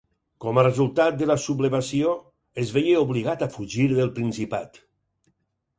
[0.43, 2.15] Com a resultat de la sublevació,
[2.65, 4.83] es veié obligat a fugir del Principat.